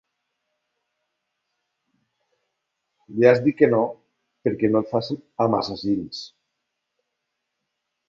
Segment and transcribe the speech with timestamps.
[3.19, 3.83] Li has dit que no
[4.45, 5.15] perquè no et fas
[5.49, 6.27] amb assassins.